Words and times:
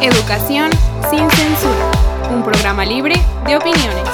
Educación 0.00 0.70
sin 1.10 1.28
censura, 1.28 1.90
un 2.32 2.44
programa 2.44 2.84
libre 2.84 3.16
de 3.48 3.56
opiniones. 3.56 4.08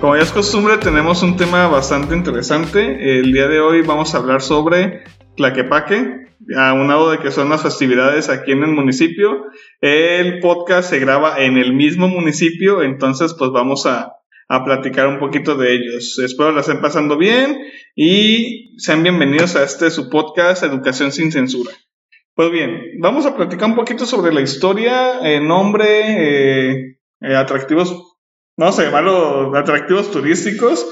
Como 0.00 0.14
ya 0.14 0.22
es 0.22 0.30
costumbre, 0.30 0.76
tenemos 0.76 1.24
un 1.24 1.36
tema 1.36 1.66
bastante 1.66 2.14
interesante. 2.14 3.18
El 3.18 3.32
día 3.32 3.48
de 3.48 3.58
hoy 3.58 3.82
vamos 3.82 4.14
a 4.14 4.18
hablar 4.18 4.40
sobre 4.40 5.02
Tlaquepaque, 5.36 6.28
aunado 6.56 7.10
de 7.10 7.18
que 7.18 7.32
son 7.32 7.48
las 7.48 7.64
festividades 7.64 8.28
aquí 8.28 8.52
en 8.52 8.62
el 8.62 8.70
municipio. 8.70 9.46
El 9.80 10.38
podcast 10.38 10.88
se 10.88 11.00
graba 11.00 11.40
en 11.40 11.56
el 11.56 11.74
mismo 11.74 12.06
municipio, 12.06 12.82
entonces 12.82 13.34
pues 13.36 13.50
vamos 13.50 13.86
a, 13.86 14.17
a 14.48 14.64
platicar 14.64 15.06
un 15.06 15.18
poquito 15.18 15.56
de 15.56 15.74
ellos. 15.74 16.18
Espero 16.18 16.52
la 16.52 16.60
estén 16.60 16.80
pasando 16.80 17.16
bien 17.16 17.58
y 17.94 18.78
sean 18.78 19.02
bienvenidos 19.02 19.56
a 19.56 19.64
este 19.64 19.90
su 19.90 20.08
podcast 20.08 20.62
Educación 20.62 21.12
sin 21.12 21.30
Censura. 21.30 21.72
Pues 22.34 22.50
bien, 22.50 22.82
vamos 23.00 23.26
a 23.26 23.36
platicar 23.36 23.68
un 23.68 23.76
poquito 23.76 24.06
sobre 24.06 24.32
la 24.32 24.40
historia, 24.40 25.20
eh, 25.22 25.40
nombre, 25.40 25.86
eh, 25.86 26.98
eh, 27.20 27.36
atractivos 27.36 28.16
vamos 28.58 28.78
a 28.78 28.84
llamarlo 28.84 29.56
atractivos 29.56 30.10
turísticos. 30.10 30.86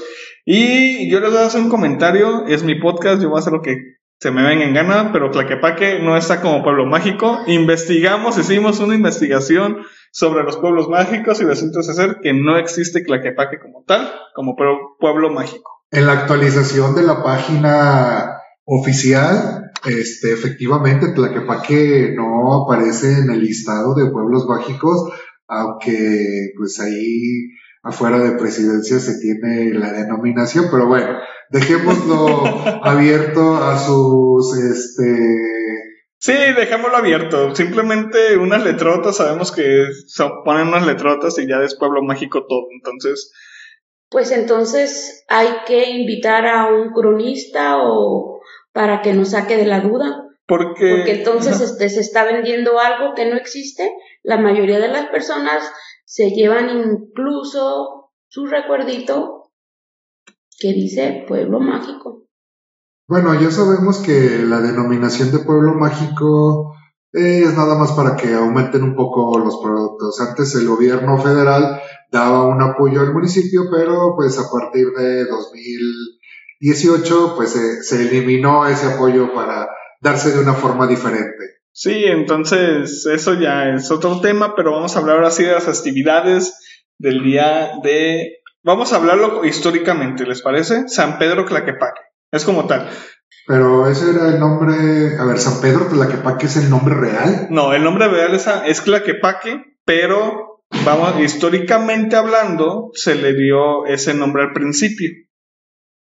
Y 0.45 1.11
yo 1.11 1.19
les 1.19 1.31
voy 1.31 1.39
a 1.39 1.45
hacer 1.45 1.61
un 1.61 1.69
comentario, 1.69 2.45
es 2.47 2.63
mi 2.63 2.75
podcast, 2.75 3.21
yo 3.21 3.29
voy 3.29 3.37
a 3.37 3.39
hacer 3.41 3.53
lo 3.53 3.61
que 3.61 3.75
se 4.19 4.31
me 4.31 4.43
venga 4.43 4.65
en 4.65 4.73
gana, 4.73 5.11
pero 5.13 5.29
Tlaquepaque 5.29 5.99
no 5.99 6.17
está 6.17 6.41
como 6.41 6.63
pueblo 6.63 6.85
mágico. 6.85 7.39
Investigamos, 7.45 8.37
hicimos 8.37 8.79
una 8.79 8.95
investigación 8.95 9.77
sobre 10.11 10.43
los 10.43 10.57
pueblos 10.57 10.89
mágicos 10.89 11.39
y 11.39 11.45
resulta 11.45 11.83
ser 11.83 12.17
que 12.23 12.33
no 12.33 12.57
existe 12.57 13.01
Tlaquepaque 13.01 13.59
como 13.59 13.83
tal, 13.85 14.11
como 14.33 14.55
pueblo 14.99 15.29
mágico. 15.29 15.83
En 15.91 16.07
la 16.07 16.13
actualización 16.13 16.95
de 16.95 17.03
la 17.03 17.23
página 17.23 18.41
oficial, 18.65 19.71
este, 19.85 20.33
efectivamente, 20.33 21.13
Tlaquepaque 21.13 22.13
no 22.15 22.63
aparece 22.63 23.19
en 23.19 23.29
el 23.29 23.41
listado 23.41 23.93
de 23.93 24.09
pueblos 24.09 24.47
mágicos, 24.47 25.11
aunque 25.47 26.53
pues 26.57 26.79
ahí 26.79 27.51
afuera 27.83 28.19
de 28.19 28.31
presidencia 28.31 28.99
se 28.99 29.19
tiene 29.19 29.73
la 29.73 29.93
denominación, 29.93 30.65
pero 30.71 30.87
bueno, 30.87 31.19
dejémoslo 31.49 32.43
abierto 32.83 33.57
a 33.57 33.77
sus 33.77 34.57
este 34.57 35.47
Sí, 36.19 36.33
dejémoslo 36.33 36.97
abierto. 36.97 37.55
Simplemente 37.55 38.37
unas 38.37 38.63
letrotas, 38.63 39.17
sabemos 39.17 39.51
que 39.51 39.85
se 40.07 40.23
ponen 40.43 40.69
unas 40.69 40.85
letrotas 40.85 41.37
y 41.37 41.47
ya 41.47 41.61
es 41.63 41.77
pueblo 41.77 42.01
mágico 42.01 42.45
todo. 42.47 42.67
Entonces. 42.73 43.31
Pues 44.09 44.31
entonces 44.31 45.25
hay 45.27 45.47
que 45.67 45.91
invitar 45.91 46.47
a 46.47 46.67
un 46.67 46.91
cronista 46.91 47.77
o 47.77 48.41
para 48.73 49.01
que 49.01 49.13
nos 49.13 49.31
saque 49.31 49.57
de 49.57 49.65
la 49.65 49.81
duda. 49.81 50.23
Porque, 50.47 50.89
Porque 50.89 51.11
entonces 51.11 51.59
este, 51.61 51.89
se 51.89 51.99
está 51.99 52.23
vendiendo 52.23 52.79
algo 52.79 53.13
que 53.13 53.25
no 53.25 53.35
existe. 53.35 53.91
La 54.23 54.37
mayoría 54.37 54.79
de 54.79 54.87
las 54.87 55.07
personas 55.07 55.71
se 56.05 56.31
llevan 56.31 56.69
incluso 56.69 58.11
su 58.27 58.47
recuerdito 58.47 59.36
que 60.57 60.73
dice 60.73 61.25
pueblo 61.27 61.59
mágico. 61.59 62.25
Bueno, 63.07 63.39
ya 63.39 63.51
sabemos 63.51 63.99
que 63.99 64.43
la 64.45 64.59
denominación 64.59 65.31
de 65.31 65.39
pueblo 65.39 65.75
mágico 65.75 66.73
es 67.13 67.55
nada 67.55 67.77
más 67.77 67.93
para 67.93 68.15
que 68.15 68.33
aumenten 68.33 68.83
un 68.83 68.95
poco 68.95 69.39
los 69.39 69.59
productos. 69.63 70.19
Antes 70.19 70.55
el 70.55 70.67
gobierno 70.67 71.17
federal 71.17 71.79
daba 72.11 72.47
un 72.47 72.61
apoyo 72.61 73.01
al 73.01 73.13
municipio, 73.13 73.63
pero 73.71 74.13
pues 74.15 74.37
a 74.37 74.49
partir 74.51 74.87
de 74.97 75.25
2018 75.25 77.33
pues 77.35 77.57
se 77.81 78.01
eliminó 78.01 78.67
ese 78.67 78.93
apoyo 78.93 79.33
para 79.33 79.69
darse 80.01 80.31
de 80.31 80.41
una 80.41 80.53
forma 80.53 80.87
diferente. 80.87 81.57
Sí, 81.71 82.05
entonces 82.05 83.05
eso 83.05 83.35
ya 83.35 83.69
es 83.69 83.91
otro 83.91 84.19
tema, 84.19 84.55
pero 84.55 84.71
vamos 84.71 84.95
a 84.95 84.99
hablar 84.99 85.17
ahora 85.17 85.31
sí 85.31 85.43
de 85.43 85.51
las 85.51 85.63
festividades 85.63 86.59
del 86.97 87.23
día 87.23 87.73
de... 87.83 88.36
Vamos 88.67 88.91
a 88.91 88.97
hablarlo 88.97 89.45
históricamente, 89.45 90.25
¿les 90.25 90.41
parece? 90.41 90.89
San 90.89 91.17
Pedro 91.19 91.45
Tlaquepaque. 91.45 92.01
Es 92.33 92.43
como 92.43 92.67
tal. 92.67 92.89
Pero 93.47 93.87
ese 93.87 94.09
era 94.09 94.27
el 94.27 94.41
nombre... 94.41 95.17
A 95.17 95.23
ver, 95.23 95.39
San 95.39 95.61
Pedro 95.61 95.87
Tlaquepaque 95.87 96.47
es 96.47 96.57
el 96.57 96.69
nombre 96.69 96.93
real. 96.93 97.47
No, 97.49 97.71
el 97.71 97.81
nombre 97.81 98.09
real 98.09 98.35
es, 98.35 98.45
es 98.65 98.83
Tlaquepaque, 98.83 99.77
pero 99.85 100.65
vamos, 100.83 101.17
históricamente 101.21 102.17
hablando, 102.17 102.91
se 102.93 103.15
le 103.15 103.33
dio 103.35 103.85
ese 103.85 104.13
nombre 104.13 104.43
al 104.43 104.51
principio. 104.51 105.11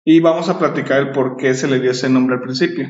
Y 0.02 0.20
vamos 0.20 0.48
a 0.48 0.58
platicar 0.58 1.00
el 1.00 1.10
por 1.10 1.36
qué 1.36 1.52
se 1.52 1.68
le 1.68 1.78
dio 1.78 1.90
ese 1.90 2.08
nombre 2.08 2.36
al 2.36 2.42
principio. 2.42 2.88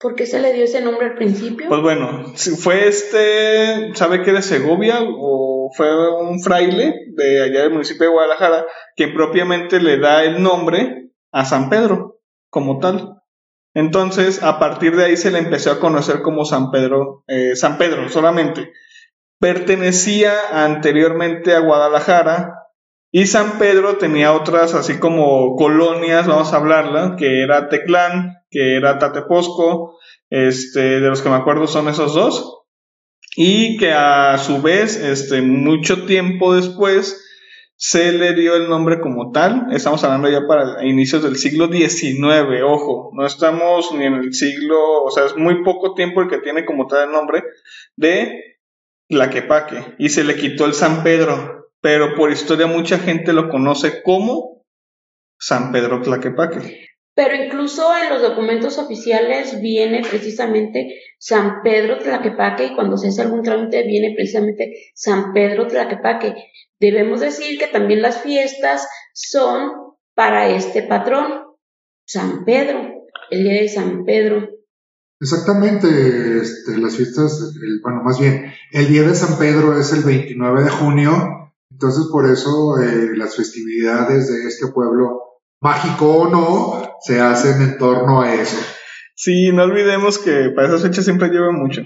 ¿Por 0.00 0.14
qué 0.14 0.24
se 0.24 0.40
le 0.40 0.54
dio 0.54 0.64
ese 0.64 0.80
nombre 0.80 1.08
al 1.08 1.14
principio? 1.14 1.68
Pues 1.68 1.82
bueno, 1.82 2.32
fue 2.58 2.88
este, 2.88 3.94
¿sabe 3.94 4.22
qué 4.22 4.32
de 4.32 4.40
Segovia? 4.40 5.00
O 5.02 5.70
fue 5.76 5.88
un 6.22 6.40
fraile 6.42 6.94
de 7.08 7.42
allá 7.42 7.60
del 7.60 7.72
municipio 7.72 8.06
de 8.06 8.12
Guadalajara 8.12 8.64
quien 8.96 9.12
propiamente 9.12 9.78
le 9.78 9.98
da 9.98 10.24
el 10.24 10.42
nombre 10.42 11.10
a 11.32 11.44
San 11.44 11.68
Pedro, 11.68 12.18
como 12.48 12.78
tal. 12.78 13.20
Entonces, 13.74 14.42
a 14.42 14.58
partir 14.58 14.96
de 14.96 15.04
ahí 15.04 15.16
se 15.18 15.30
le 15.30 15.38
empezó 15.38 15.70
a 15.70 15.80
conocer 15.80 16.22
como 16.22 16.46
San 16.46 16.70
Pedro, 16.70 17.22
eh, 17.28 17.54
San 17.54 17.76
Pedro 17.76 18.08
solamente. 18.08 18.72
Pertenecía 19.38 20.64
anteriormente 20.64 21.54
a 21.54 21.60
Guadalajara, 21.60 22.54
y 23.12 23.26
San 23.26 23.58
Pedro 23.58 23.98
tenía 23.98 24.32
otras 24.32 24.72
así 24.74 24.98
como 24.98 25.56
colonias, 25.56 26.26
vamos 26.26 26.52
a 26.52 26.56
hablarla, 26.56 27.16
que 27.16 27.42
era 27.42 27.68
Teclán, 27.68 28.39
que 28.50 28.76
era 28.76 28.98
Tateposco, 28.98 29.98
este, 30.28 31.00
de 31.00 31.08
los 31.08 31.22
que 31.22 31.28
me 31.28 31.36
acuerdo 31.36 31.66
son 31.66 31.88
esos 31.88 32.14
dos, 32.14 32.62
y 33.36 33.76
que 33.76 33.92
a 33.92 34.38
su 34.38 34.60
vez, 34.60 34.96
este, 34.96 35.40
mucho 35.40 36.04
tiempo 36.06 36.54
después, 36.54 37.26
se 37.76 38.12
le 38.12 38.34
dio 38.34 38.56
el 38.56 38.68
nombre 38.68 39.00
como 39.00 39.30
tal, 39.30 39.68
estamos 39.72 40.04
hablando 40.04 40.28
ya 40.28 40.46
para 40.46 40.84
inicios 40.84 41.22
del 41.22 41.36
siglo 41.36 41.68
XIX, 41.68 42.62
ojo, 42.62 43.10
no 43.14 43.24
estamos 43.24 43.92
ni 43.92 44.04
en 44.04 44.14
el 44.14 44.34
siglo, 44.34 45.04
o 45.04 45.10
sea, 45.10 45.24
es 45.24 45.36
muy 45.36 45.62
poco 45.64 45.94
tiempo 45.94 46.20
el 46.20 46.28
que 46.28 46.40
tiene 46.40 46.66
como 46.66 46.86
tal 46.86 47.08
el 47.08 47.12
nombre 47.12 47.42
de 47.96 48.58
Tlaquepaque, 49.08 49.94
y 49.98 50.10
se 50.10 50.24
le 50.24 50.36
quitó 50.36 50.66
el 50.66 50.74
San 50.74 51.02
Pedro, 51.02 51.70
pero 51.80 52.14
por 52.14 52.30
historia 52.30 52.66
mucha 52.66 52.98
gente 52.98 53.32
lo 53.32 53.48
conoce 53.48 54.02
como 54.02 54.66
San 55.38 55.72
Pedro 55.72 56.02
Tlaquepaque. 56.02 56.89
Pero 57.20 57.34
incluso 57.34 57.94
en 58.02 58.08
los 58.08 58.22
documentos 58.22 58.78
oficiales 58.78 59.60
viene 59.60 60.00
precisamente 60.08 60.94
San 61.18 61.60
Pedro 61.62 61.98
Tlaquepaque 61.98 62.64
y 62.64 62.74
cuando 62.74 62.96
se 62.96 63.08
hace 63.08 63.20
algún 63.20 63.42
trámite 63.42 63.86
viene 63.86 64.14
precisamente 64.14 64.72
San 64.94 65.34
Pedro 65.34 65.66
Tlaquepaque. 65.66 66.34
Debemos 66.80 67.20
decir 67.20 67.58
que 67.58 67.66
también 67.66 68.00
las 68.00 68.22
fiestas 68.22 68.88
son 69.12 69.70
para 70.14 70.48
este 70.48 70.82
patrón, 70.82 71.42
San 72.06 72.46
Pedro, 72.46 72.80
el 73.30 73.44
día 73.44 73.60
de 73.60 73.68
San 73.68 74.06
Pedro. 74.06 74.48
Exactamente, 75.20 75.86
este, 76.40 76.78
las 76.78 76.96
fiestas, 76.96 77.52
bueno, 77.82 78.02
más 78.02 78.18
bien, 78.18 78.50
el 78.72 78.88
día 78.88 79.02
de 79.02 79.14
San 79.14 79.38
Pedro 79.38 79.78
es 79.78 79.92
el 79.92 80.04
29 80.04 80.64
de 80.64 80.70
junio 80.70 81.40
entonces, 81.70 82.08
por 82.10 82.26
eso 82.30 82.78
eh, 82.78 83.16
las 83.16 83.36
festividades 83.36 84.28
de 84.28 84.46
este 84.46 84.66
pueblo, 84.66 85.40
mágico 85.62 86.10
o 86.10 86.28
no, 86.28 86.79
se 87.00 87.20
hacen 87.20 87.62
en 87.62 87.78
torno 87.78 88.22
a 88.22 88.34
eso. 88.34 88.58
Sí, 89.14 89.52
no 89.52 89.64
olvidemos 89.64 90.18
que 90.18 90.50
para 90.54 90.68
esas 90.68 90.82
fechas 90.82 91.04
siempre 91.04 91.28
lleva 91.28 91.52
mucho. 91.52 91.82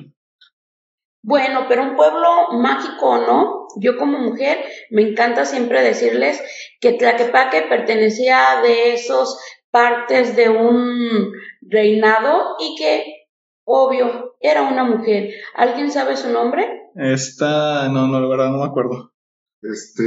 Bueno, 1.23 1.67
pero 1.69 1.83
un 1.83 1.97
pueblo 1.97 2.53
mágico 2.53 3.07
o 3.07 3.19
no, 3.19 3.67
yo 3.81 3.97
como 3.97 4.19
mujer 4.19 4.59
me 4.91 5.03
encanta 5.03 5.47
siempre 5.47 5.83
decirles 5.83 6.41
que 6.81 6.93
Tlaquepaque 6.93 7.63
pertenecía 7.69 8.61
de 8.63 8.93
esos 8.93 9.39
partes 9.71 10.37
de 10.37 10.51
un 10.51 11.33
reinado 11.63 12.57
y 12.61 12.77
que, 12.77 13.05
obvio, 13.65 14.37
era 14.39 14.63
una 14.63 14.85
mujer. 14.85 15.31
¿Alguien 15.55 15.91
sabe 15.91 16.17
su 16.17 16.31
nombre? 16.31 16.91
Esta, 16.95 17.89
no, 17.89 18.07
no, 18.07 18.21
la 18.21 18.29
verdad 18.29 18.51
no 18.51 18.59
me 18.59 18.67
acuerdo. 18.67 19.13
Este, 19.63 20.03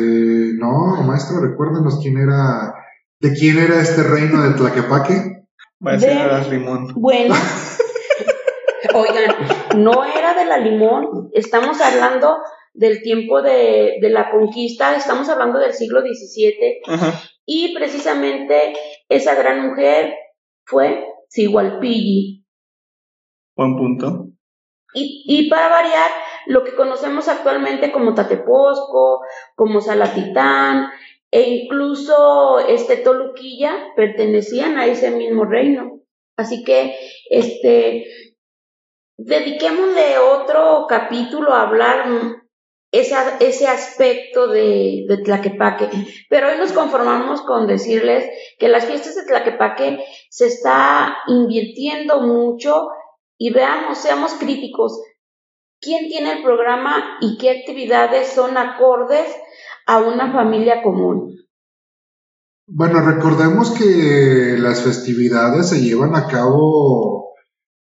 no, 0.54 1.02
maestro, 1.04 1.42
recuérdenos 1.42 2.00
quién 2.02 2.20
era, 2.20 2.76
de 3.20 3.34
quién 3.34 3.58
era 3.58 3.82
este 3.82 4.04
reino 4.04 4.44
de 4.44 4.56
Tlaquepaque. 4.56 5.44
Las 5.80 6.50
limón. 6.50 6.88
Bueno, 6.96 7.36
oigan, 8.96 9.36
no 9.78 10.04
era 10.06 10.34
de 10.34 10.46
la 10.46 10.58
limón, 10.58 11.30
estamos 11.34 11.80
hablando 11.82 12.38
del 12.74 13.02
tiempo 13.02 13.42
de, 13.42 13.98
de 14.02 14.10
la 14.10 14.32
conquista, 14.32 14.96
estamos 14.96 15.30
hablando 15.30 15.60
del 15.60 15.74
siglo 15.74 16.02
XVII, 16.02 16.82
y 17.46 17.76
precisamente 17.76 18.74
esa 19.10 19.36
gran 19.36 19.68
mujer 19.68 20.14
fue 20.66 21.06
Sigualpilli. 21.30 22.44
Buen 23.56 23.76
punto. 23.76 24.30
Y, 24.94 25.24
y 25.28 25.50
para 25.50 25.70
variar, 25.70 26.10
lo 26.48 26.64
que 26.64 26.76
conocemos 26.76 27.28
actualmente 27.28 27.92
como 27.92 28.14
Tateposco, 28.14 29.22
como 29.56 29.82
Salatitán 29.82 30.90
e 31.32 31.42
incluso 31.42 32.60
este 32.60 32.98
Toluquilla 32.98 33.94
pertenecían 33.96 34.78
a 34.78 34.86
ese 34.86 35.12
mismo 35.12 35.46
reino. 35.46 36.02
Así 36.38 36.64
que, 36.64 36.96
este, 37.30 38.06
dediquémosle 39.18 40.20
otro 40.20 40.86
capítulo 40.88 41.52
a 41.52 41.64
hablar 41.64 42.06
esa, 42.92 43.38
ese 43.40 43.68
aspecto 43.68 44.48
de, 44.48 45.06
de, 45.08 45.18
Tlaquepaque. 45.18 45.90
Pero 46.30 46.50
hoy 46.50 46.58
nos 46.58 46.72
conformamos 46.72 47.42
con 47.42 47.68
decirles 47.68 48.30
que 48.60 48.70
las 48.70 48.86
fiestas 48.86 49.16
de 49.16 49.26
Tlaquepaque 49.26 50.04
se 50.30 50.48
está 50.48 51.18
invirtiendo 51.28 52.22
mucho 52.22 52.88
y 53.38 53.52
veamos, 53.52 53.98
seamos 53.98 54.34
críticos. 54.36 55.02
¿Quién 55.80 56.08
tiene 56.08 56.34
el 56.34 56.44
programa 56.44 57.18
y 57.22 57.38
qué 57.38 57.52
actividades 57.52 58.30
son 58.30 58.58
acordes 58.58 59.28
a 59.88 60.00
una 60.00 60.32
familia 60.32 60.84
común? 60.84 61.36
Bueno, 62.68 63.00
recordemos 63.02 63.72
que 63.72 64.58
las 64.60 64.82
festividades 64.82 65.70
se 65.70 65.82
llevan 65.82 66.16
a 66.16 66.28
cabo 66.28 67.34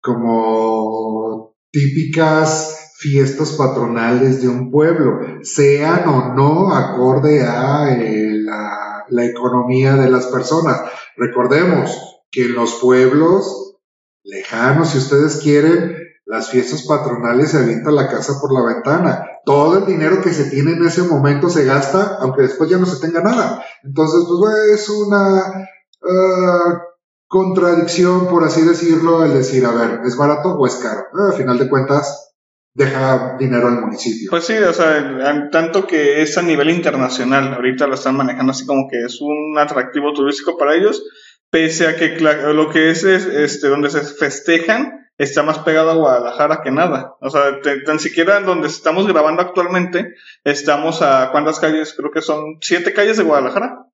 como 0.03 1.57
típicas 1.73 2.93
fiestas 2.99 3.53
patronales 3.53 4.43
de 4.43 4.49
un 4.49 4.71
pueblo, 4.71 5.21
sean 5.43 6.07
o 6.07 6.35
no 6.35 6.75
acorde 6.75 7.43
a 7.43 7.95
eh, 7.99 8.31
la, 8.35 9.05
la 9.09 9.25
economía 9.25 9.97
de 9.97 10.11
las 10.11 10.27
personas. 10.27 10.83
Recordemos 11.17 12.21
que 12.31 12.45
en 12.45 12.55
los 12.55 12.75
pueblos 12.75 13.79
lejanos, 14.23 14.91
si 14.91 14.99
ustedes 14.99 15.39
quieren, 15.43 16.04
las 16.27 16.51
fiestas 16.51 16.85
patronales 16.85 17.51
se 17.51 17.59
avienta 17.59 17.91
la 17.91 18.09
casa 18.09 18.35
por 18.41 18.53
la 18.53 18.75
ventana. 18.75 19.27
Todo 19.45 19.79
el 19.79 19.87
dinero 19.87 20.23
que 20.23 20.33
se 20.33 20.51
tiene 20.51 20.73
en 20.73 20.85
ese 20.85 21.03
momento 21.03 21.51
se 21.51 21.65
gasta, 21.65 22.17
aunque 22.21 22.43
después 22.43 22.71
ya 22.71 22.79
no 22.79 22.87
se 22.87 23.05
tenga 23.07 23.21
nada. 23.21 23.63
Entonces, 23.83 24.25
pues 24.27 24.81
es 24.81 24.89
una 24.89 25.69
uh, 26.01 26.79
contradicción, 27.27 28.29
por 28.29 28.45
así 28.45 28.63
decirlo, 28.63 29.25
el 29.25 29.35
decir, 29.35 29.67
a 29.67 29.73
ver, 29.73 30.01
¿es 30.05 30.17
barato 30.17 30.55
o 30.55 30.67
es 30.67 30.77
caro? 30.77 31.05
Uh, 31.13 31.29
a 31.29 31.33
final 31.33 31.59
de 31.59 31.69
cuentas, 31.69 32.33
deja 32.73 33.37
dinero 33.39 33.69
al 33.69 33.83
municipio. 33.83 34.31
Pues 34.31 34.45
sí, 34.45 34.55
o 34.55 34.73
sea, 34.73 35.51
tanto 35.53 35.87
que 35.87 36.23
es 36.23 36.39
a 36.39 36.43
nivel 36.43 36.71
internacional, 36.71 37.53
ahorita 37.53 37.87
lo 37.87 37.95
están 37.95 38.17
manejando 38.17 38.53
así 38.53 38.65
como 38.65 38.89
que 38.91 39.05
es 39.05 39.21
un 39.21 39.59
atractivo 39.59 40.15
turístico 40.15 40.57
para 40.57 40.75
ellos, 40.75 41.05
pese 41.51 41.87
a 41.87 41.97
que 41.97 42.19
lo 42.19 42.71
que 42.71 42.91
es, 42.91 43.05
es 43.05 43.27
este, 43.27 43.69
donde 43.69 43.91
se 43.91 44.01
festejan 44.01 45.04
está 45.19 45.43
más 45.43 45.59
pegado 45.61 45.91
a 45.91 45.95
Guadalajara 45.95 46.61
que 46.63 46.71
nada. 46.71 47.15
O 47.21 47.31
sea, 47.31 47.61
tan 47.85 47.99
siquiera 47.99 48.39
en 48.39 48.47
donde 48.47 48.69
estamos 48.69 49.07
grabando 49.07 49.43
actualmente, 49.43 50.15
estamos 50.45 51.03
a 51.03 51.31
cuántas 51.31 51.61
calles, 51.61 51.95
creo 51.97 52.11
que 52.11 52.23
son 52.23 52.59
siete 52.61 52.93
calles 52.93 53.17
de 53.17 53.25
Guadalajara. 53.25 53.87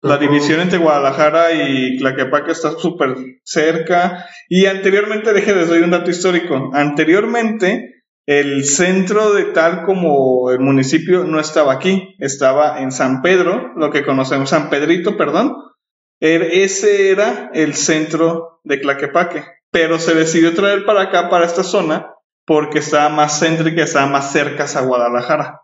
La 0.00 0.18
división 0.18 0.60
entre 0.60 0.78
Guadalajara 0.78 1.52
y 1.52 1.96
Tlaquepaque 1.96 2.52
está 2.52 2.72
súper 2.72 3.16
cerca. 3.42 4.26
Y 4.50 4.66
anteriormente, 4.66 5.32
déjenme 5.32 5.62
les 5.62 5.70
doy 5.70 5.80
un 5.80 5.92
dato 5.92 6.10
histórico. 6.10 6.70
Anteriormente, 6.74 8.02
el 8.26 8.64
centro 8.64 9.32
de 9.32 9.44
tal 9.44 9.84
como 9.84 10.50
el 10.50 10.60
municipio 10.60 11.24
no 11.24 11.40
estaba 11.40 11.72
aquí, 11.72 12.14
estaba 12.18 12.82
en 12.82 12.92
San 12.92 13.22
Pedro, 13.22 13.72
lo 13.76 13.90
que 13.90 14.04
conocemos, 14.04 14.50
San 14.50 14.68
Pedrito, 14.68 15.16
perdón. 15.16 15.54
Er, 16.20 16.42
ese 16.42 17.10
era 17.10 17.50
el 17.54 17.74
centro 17.74 18.60
de 18.62 18.76
Tlaquepaque 18.76 19.42
pero 19.74 19.98
se 19.98 20.14
decidió 20.14 20.54
traer 20.54 20.84
para 20.84 21.02
acá, 21.02 21.28
para 21.28 21.46
esta 21.46 21.64
zona, 21.64 22.14
porque 22.46 22.78
estaba 22.78 23.08
más 23.08 23.40
céntrica, 23.40 23.82
estaba 23.82 24.06
más 24.06 24.30
cerca 24.30 24.66
a 24.72 24.82
Guadalajara. 24.82 25.62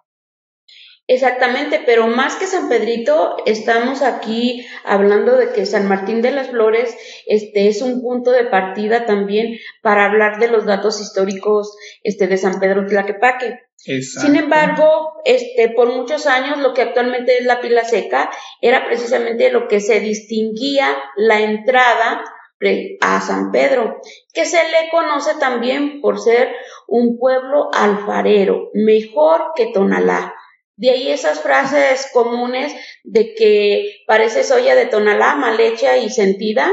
Exactamente, 1.07 1.81
pero 1.87 2.09
más 2.09 2.35
que 2.35 2.49
San 2.49 2.69
Pedrito, 2.69 3.37
estamos 3.47 4.03
aquí 4.03 4.67
hablando 4.85 5.37
de 5.37 5.53
que 5.53 5.65
San 5.65 5.87
Martín 5.87 6.23
de 6.23 6.33
las 6.33 6.49
Flores 6.49 6.93
este, 7.27 7.69
es 7.69 7.83
un 7.83 8.03
punto 8.03 8.33
de 8.33 8.47
partida 8.47 9.07
también 9.07 9.59
para 9.81 10.07
hablar 10.07 10.41
de 10.41 10.49
los 10.49 10.67
datos 10.67 11.01
históricos 11.01 11.77
este, 12.03 12.27
de 12.27 12.37
San 12.37 12.59
Pedro 12.59 12.87
Tlaquepaque. 12.87 13.61
Sin 13.77 14.35
embargo, 14.35 15.12
este, 15.25 15.69
por 15.69 15.87
muchos 15.87 16.27
años 16.27 16.59
lo 16.59 16.75
que 16.75 16.83
actualmente 16.83 17.39
es 17.39 17.47
la 17.47 17.61
pila 17.61 17.85
seca 17.85 18.29
era 18.61 18.85
precisamente 18.87 19.53
lo 19.53 19.69
que 19.69 19.79
se 19.81 20.01
distinguía 20.01 20.97
la 21.17 21.41
entrada 21.41 22.25
a 23.01 23.21
San 23.21 23.51
Pedro, 23.51 24.01
que 24.35 24.45
se 24.45 24.59
le 24.59 24.91
conoce 24.91 25.35
también 25.39 26.01
por 26.01 26.21
ser 26.21 26.55
un 26.87 27.19
pueblo 27.19 27.71
alfarero, 27.73 28.71
mejor 28.75 29.53
que 29.57 29.73
Tonalá. 29.73 30.35
De 30.77 30.91
ahí 30.91 31.11
esas 31.11 31.41
frases 31.41 32.11
comunes 32.12 32.73
de 33.05 33.35
que 33.35 34.03
parece 34.07 34.45
soya 34.45 34.75
de 34.75 34.87
Tonalá, 34.87 35.35
mal 35.37 35.59
hecha 35.61 35.97
y 35.99 36.11
sentida, 36.11 36.71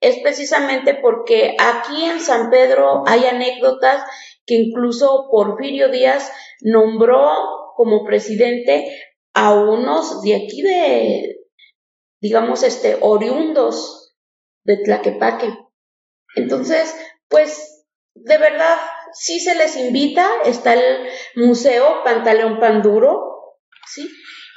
es 0.00 0.18
precisamente 0.20 0.94
porque 0.94 1.56
aquí 1.58 2.04
en 2.04 2.20
San 2.20 2.50
Pedro 2.50 3.04
hay 3.06 3.24
anécdotas 3.26 4.02
que 4.46 4.54
incluso 4.54 5.28
Porfirio 5.30 5.90
Díaz 5.90 6.30
nombró 6.60 7.30
como 7.76 8.04
presidente 8.04 8.88
a 9.34 9.52
unos 9.54 10.22
de 10.22 10.34
aquí 10.34 10.62
de, 10.62 11.36
digamos, 12.20 12.62
este, 12.62 12.96
oriundos 13.00 14.05
de 14.66 14.78
Tlaquepaque. 14.78 15.56
Entonces, 16.34 16.94
pues, 17.28 17.84
de 18.14 18.38
verdad, 18.38 18.76
sí 19.12 19.40
se 19.40 19.54
les 19.54 19.76
invita, 19.76 20.28
está 20.44 20.74
el 20.74 21.08
Museo 21.36 22.02
Pantaleón 22.04 22.60
Panduro, 22.60 23.56
¿sí? 23.86 24.08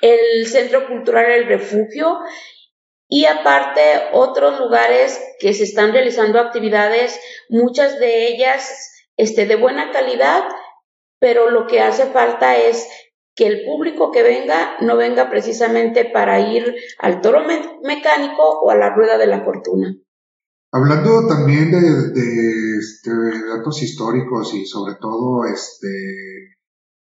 el 0.02 0.48
Centro 0.48 0.88
Cultural 0.88 1.30
El 1.32 1.48
Refugio 1.48 2.20
y 3.08 3.26
aparte 3.26 4.10
otros 4.14 4.60
lugares 4.60 5.20
que 5.40 5.54
se 5.54 5.64
están 5.64 5.94
realizando 5.94 6.40
actividades, 6.40 7.20
muchas 7.50 8.00
de 8.00 8.28
ellas 8.28 8.92
este, 9.18 9.46
de 9.46 9.56
buena 9.56 9.92
calidad, 9.92 10.44
pero 11.20 11.50
lo 11.50 11.68
que 11.68 11.82
hace 11.82 12.06
falta 12.08 12.58
es 12.58 12.88
que 13.36 13.48
el 13.48 13.66
público 13.66 14.12
que 14.12 14.24
venga 14.24 14.78
no 14.82 14.98
venga 14.98 15.30
precisamente 15.30 16.06
para 16.06 16.40
ir 16.40 16.76
al 17.00 17.22
toro 17.22 17.42
mecánico 17.84 18.44
o 18.62 18.70
a 18.70 18.76
la 18.76 18.94
rueda 18.94 19.18
de 19.18 19.28
la 19.28 19.44
fortuna. 19.44 19.96
Hablando 20.72 21.28
también 21.28 21.72
de, 21.72 22.78
este, 22.78 23.12
datos 23.50 23.82
históricos 23.82 24.54
y 24.54 24.66
sobre 24.66 24.96
todo 24.96 25.46
este, 25.46 26.58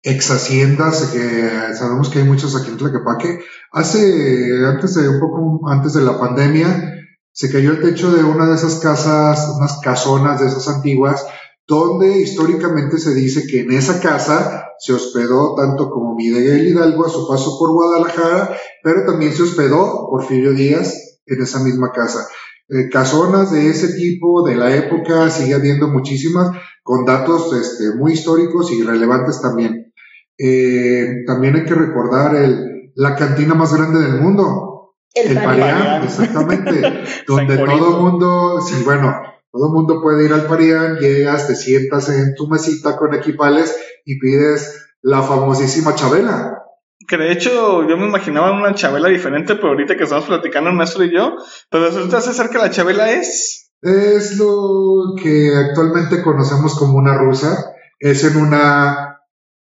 ex 0.02 0.30
haciendas, 0.30 1.10
que 1.12 1.74
sabemos 1.74 2.08
que 2.08 2.20
hay 2.20 2.24
muchos 2.24 2.56
aquí 2.56 2.70
en 2.70 2.78
Tlaquepaque, 2.78 3.40
hace, 3.72 4.66
antes 4.66 4.94
de 4.94 5.08
un 5.08 5.20
poco 5.20 5.68
antes 5.68 5.92
de 5.92 6.02
la 6.02 6.18
pandemia, 6.18 6.98
se 7.32 7.50
cayó 7.50 7.72
el 7.72 7.82
techo 7.82 8.10
de 8.10 8.24
una 8.24 8.46
de 8.46 8.56
esas 8.56 8.80
casas, 8.80 9.54
unas 9.56 9.80
casonas 9.80 10.40
de 10.40 10.46
esas 10.46 10.68
antiguas, 10.68 11.26
donde 11.66 12.20
históricamente 12.20 12.98
se 12.98 13.14
dice 13.14 13.46
que 13.46 13.60
en 13.60 13.72
esa 13.72 14.00
casa 14.00 14.64
se 14.78 14.92
hospedó 14.92 15.54
tanto 15.54 15.90
como 15.90 16.14
Miguel 16.14 16.66
Hidalgo 16.66 17.06
a 17.06 17.10
su 17.10 17.28
paso 17.28 17.56
por 17.58 17.72
Guadalajara, 17.72 18.56
pero 18.82 19.04
también 19.06 19.32
se 19.32 19.44
hospedó 19.44 20.08
Porfirio 20.10 20.52
Díaz 20.52 21.20
en 21.26 21.42
esa 21.42 21.60
misma 21.60 21.92
casa. 21.92 22.26
Eh, 22.68 22.88
casonas 22.90 23.52
de 23.52 23.68
ese 23.68 23.94
tipo 23.94 24.46
de 24.46 24.56
la 24.56 24.74
época 24.74 25.30
sigue 25.30 25.54
habiendo 25.54 25.88
muchísimas, 25.88 26.56
con 26.82 27.04
datos 27.04 27.52
este, 27.52 27.94
muy 27.96 28.12
históricos 28.12 28.72
y 28.72 28.82
relevantes 28.82 29.40
también. 29.40 29.92
Eh, 30.38 31.22
también 31.26 31.54
hay 31.54 31.64
que 31.64 31.74
recordar 31.74 32.34
el, 32.34 32.90
la 32.94 33.14
cantina 33.14 33.54
más 33.54 33.74
grande 33.74 34.00
del 34.00 34.20
mundo. 34.20 34.94
El, 35.14 35.34
Parián, 35.34 36.02
exactamente. 36.02 37.04
donde 37.28 37.56
todo 37.56 37.96
el 37.96 38.02
mundo, 38.02 38.60
sí, 38.62 38.82
bueno, 38.84 39.14
todo 39.52 39.66
el 39.66 39.72
mundo 39.72 40.00
puede 40.00 40.24
ir 40.24 40.32
al 40.32 40.46
Parián, 40.46 40.96
llegas, 40.96 41.46
te 41.46 41.54
sientas 41.54 42.08
en 42.08 42.34
tu 42.34 42.48
mesita 42.48 42.96
con 42.96 43.14
equipales 43.14 43.76
y 44.06 44.18
pides 44.18 44.82
la 45.02 45.22
famosísima 45.22 45.94
Chabela. 45.94 46.58
Que 47.06 47.18
de 47.18 47.32
hecho 47.32 47.86
yo 47.86 47.96
me 47.98 48.06
imaginaba 48.06 48.52
una 48.52 48.74
Chabela 48.74 49.08
diferente, 49.08 49.56
pero 49.56 49.68
ahorita 49.68 49.94
que 49.96 50.04
estamos 50.04 50.24
platicando 50.24 50.70
el 50.70 50.76
maestro 50.76 51.04
y 51.04 51.14
yo, 51.14 51.36
pero 51.70 51.86
resulta 51.86 52.22
ser 52.22 52.48
que 52.48 52.58
la 52.58 52.70
Chabela 52.70 53.12
es... 53.12 53.70
Es 53.82 54.38
lo 54.38 55.14
que 55.22 55.50
actualmente 55.54 56.22
conocemos 56.22 56.78
como 56.78 56.96
una 56.96 57.18
rusa. 57.18 57.74
Es 57.98 58.24
en 58.24 58.36
una 58.36 59.18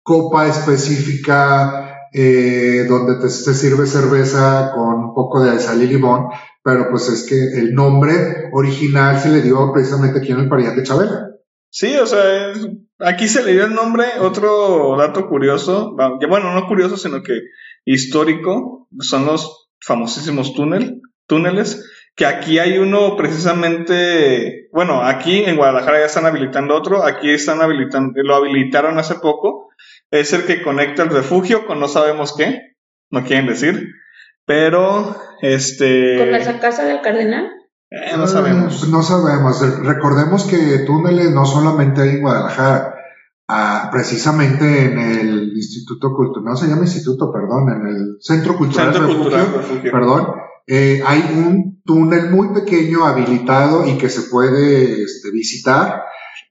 copa 0.03 0.47
específica 0.49 2.09
eh, 2.13 2.87
donde 2.89 3.17
te, 3.17 3.29
sirve 3.29 3.87
cerveza 3.87 4.73
con 4.75 4.95
un 4.95 5.15
poco 5.15 5.43
de 5.43 5.61
sal 5.61 5.83
y 5.83 5.87
limón, 5.87 6.29
pero 6.67 6.89
pues 6.91 7.09
es 7.09 7.25
que 7.29 7.61
el 7.61 7.75
nombre 7.75 8.51
original 8.53 9.21
se 9.21 9.29
le 9.29 9.41
dio 9.41 9.73
precisamente 9.73 10.19
aquí 10.19 10.33
en 10.33 10.41
el 10.41 10.49
Parián 10.49 10.75
de 10.75 10.83
Chabela. 10.83 11.31
Sí, 11.71 11.95
o 11.95 12.05
sea, 12.07 12.53
aquí 12.99 13.29
se 13.29 13.45
le 13.45 13.53
dio 13.53 13.67
el 13.67 13.73
nombre, 13.73 14.05
otro 14.19 14.97
dato 14.99 15.29
curioso, 15.29 15.95
bueno, 16.29 16.53
no 16.53 16.67
curioso, 16.67 16.97
sino 16.97 17.23
que 17.23 17.35
histórico, 17.85 18.89
son 18.99 19.27
los 19.27 19.69
famosísimos 19.81 20.55
túnel, 20.55 21.03
túneles, 21.29 21.89
que 22.17 22.27
aquí 22.27 22.59
hay 22.59 22.79
uno 22.79 23.15
precisamente, 23.17 24.67
bueno, 24.73 25.03
aquí 25.05 25.45
en 25.45 25.55
Guadalajara 25.57 26.01
ya 26.01 26.07
están 26.07 26.27
habilitando 26.27 26.75
otro, 26.75 27.05
aquí 27.05 27.31
están 27.31 27.63
habilitando, 27.63 28.21
lo 28.25 28.35
habilitaron 28.35 28.99
hace 28.99 29.15
poco, 29.15 29.69
es 30.11 30.33
el 30.33 30.47
que 30.47 30.63
conecta 30.63 31.05
el 31.05 31.11
refugio 31.11 31.65
con 31.65 31.79
no 31.79 31.87
sabemos 31.87 32.35
qué, 32.37 32.59
no 33.13 33.23
quieren 33.23 33.47
decir, 33.47 33.87
pero 34.47 35.17
este... 35.43 36.17
¿Con 36.19 36.33
la 36.33 36.61
casa 36.61 36.85
del 36.85 37.01
cardenal? 37.03 37.47
Eh, 37.91 38.17
no 38.17 38.27
sabemos. 38.27 38.83
Eh, 38.85 38.87
no 38.91 39.03
sabemos. 39.03 39.61
Recordemos 39.85 40.45
que 40.45 40.79
túneles 40.87 41.31
no 41.33 41.45
solamente 41.45 42.03
hay 42.03 42.11
en 42.11 42.23
Guadalajara. 42.23 42.95
Ah, 43.49 43.91
precisamente 43.93 44.87
en 44.87 44.99
el 44.99 45.53
Instituto 45.57 46.13
Cultural, 46.13 46.45
no 46.47 46.57
se 46.57 46.67
llama 46.67 46.83
Instituto, 46.83 47.31
perdón, 47.33 47.69
en 47.81 47.87
el 47.87 48.17
Centro 48.21 48.57
Cultural, 48.57 48.87
Centro 48.93 49.07
Refugio, 49.07 49.23
Cultural 49.23 49.53
Refugio. 49.55 49.93
perdón, 49.93 50.27
eh, 50.67 51.01
hay 51.07 51.21
un 51.33 51.81
túnel 51.85 52.31
muy 52.31 52.49
pequeño 52.53 53.05
habilitado 53.05 53.87
y 53.87 53.99
que 53.99 54.09
se 54.11 54.23
puede 54.23 55.01
este, 55.01 55.31
visitar, 55.31 56.03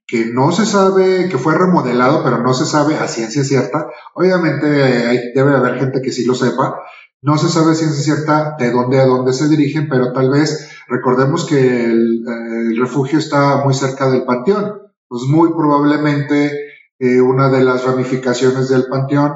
que 0.08 0.28
no 0.28 0.54
se 0.54 0.66
sabe, 0.66 1.28
que 1.28 1.38
fue 1.38 1.58
remodelado, 1.58 2.24
pero 2.24 2.38
no 2.42 2.54
se 2.54 2.66
sabe 2.66 2.96
a 2.96 3.10
ciencia 3.10 3.44
cierta. 3.44 3.88
Obviamente 4.14 4.66
eh, 4.68 5.08
hay- 5.08 5.34
debe 5.36 5.54
haber 5.54 5.78
gente 5.78 6.02
que 6.02 6.14
sí 6.14 6.24
lo 6.26 6.34
sepa. 6.34 6.80
No 7.26 7.40
se 7.40 7.50
sabe 7.50 7.74
ciencia 7.74 8.04
cierta 8.04 8.56
de 8.60 8.70
dónde 8.70 9.00
a 9.00 9.06
dónde 9.08 9.34
se 9.34 9.50
dirigen, 9.50 9.90
pero 9.90 10.14
tal 10.14 10.30
vez 10.30 10.70
recordemos 10.88 11.46
que 11.46 11.86
el, 11.86 12.24
eh, 12.24 12.80
refugio 12.80 13.18
está 13.18 13.64
muy 13.64 13.74
cerca 13.74 14.12
del 14.12 14.26
panteón. 14.26 14.84
Pues 15.08 15.24
muy 15.24 15.50
probablemente 15.50 16.52
eh, 17.00 17.22
una 17.22 17.50
de 17.50 17.64
las 17.64 17.84
ramificaciones 17.84 18.70
del 18.70 18.86
panteón 18.86 19.34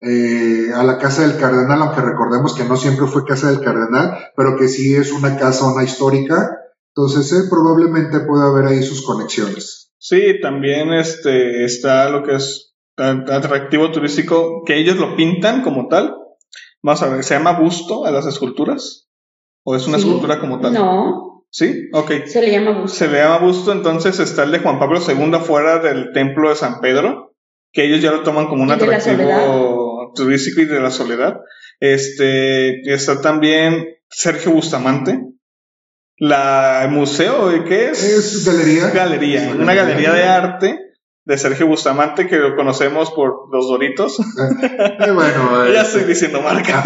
eh, 0.00 0.70
a 0.72 0.84
la 0.84 0.98
casa 0.98 1.22
del 1.22 1.36
cardenal, 1.36 1.82
aunque 1.82 2.00
recordemos 2.00 2.54
que 2.54 2.62
no 2.62 2.76
siempre 2.76 3.08
fue 3.08 3.24
casa 3.24 3.50
del 3.50 3.60
cardenal, 3.60 4.18
pero 4.36 4.56
que 4.56 4.68
sí 4.68 4.94
es 4.94 5.10
una 5.10 5.36
casa, 5.36 5.66
una 5.66 5.82
histórica. 5.82 6.48
Entonces, 6.94 7.48
probablemente 7.50 8.20
pueda 8.20 8.50
haber 8.50 8.66
ahí 8.66 8.84
sus 8.84 9.04
conexiones. 9.04 9.90
Sí, 9.98 10.40
también 10.40 10.92
este, 10.92 11.64
está 11.64 12.08
lo 12.08 12.22
que 12.22 12.36
es 12.36 12.76
atractivo 12.96 13.90
turístico, 13.90 14.62
que 14.64 14.78
ellos 14.78 14.96
lo 14.96 15.16
pintan 15.16 15.62
como 15.62 15.88
tal. 15.88 16.21
Vamos 16.82 17.02
a 17.02 17.08
ver, 17.08 17.22
¿se 17.24 17.34
llama 17.34 17.52
busto 17.58 18.04
a 18.06 18.10
las 18.10 18.26
esculturas? 18.26 19.08
¿O 19.64 19.76
es 19.76 19.86
una 19.86 19.98
Sí. 19.98 20.04
escultura 20.04 20.40
como 20.40 20.60
tal? 20.60 20.72
No, 20.74 21.44
Sí, 21.50 21.88
ok. 21.92 22.24
se 22.26 22.40
le 22.42 22.50
llama 22.50 22.80
busto. 22.80 22.96
Se 22.96 23.08
le 23.08 23.18
llama 23.18 23.38
busto, 23.38 23.72
entonces 23.72 24.18
está 24.18 24.42
el 24.44 24.52
de 24.52 24.58
Juan 24.60 24.78
Pablo 24.78 25.00
II 25.06 25.34
afuera 25.34 25.78
del 25.78 26.12
templo 26.12 26.48
de 26.48 26.56
San 26.56 26.80
Pedro, 26.80 27.34
que 27.72 27.84
ellos 27.84 28.00
ya 28.00 28.10
lo 28.10 28.22
toman 28.22 28.46
como 28.48 28.62
un 28.62 28.72
atractivo 28.72 30.12
turístico 30.14 30.60
y 30.62 30.64
de 30.64 30.80
la 30.80 30.90
soledad. 30.90 31.36
Este, 31.80 32.80
está 32.92 33.20
también 33.20 33.86
Sergio 34.08 34.52
Bustamante, 34.52 35.20
la 36.16 36.84
el 36.84 36.90
museo, 36.90 37.48
¿de 37.48 37.64
¿qué 37.64 37.90
es? 37.90 38.02
Es 38.02 38.46
galería. 38.46 38.90
Galería, 38.90 39.48
Es 39.50 39.54
una 39.54 39.74
galería 39.74 40.12
de 40.12 40.24
arte 40.24 40.78
de 41.24 41.38
Sergio 41.38 41.68
Bustamante 41.68 42.26
que 42.26 42.36
lo 42.36 42.56
conocemos 42.56 43.10
por 43.12 43.48
los 43.52 43.68
Doritos. 43.68 44.18
Eh, 44.18 45.10
bueno, 45.12 45.64
eh, 45.64 45.72
ya 45.74 45.82
estoy 45.82 46.04
diciendo 46.04 46.42
marcas. 46.42 46.84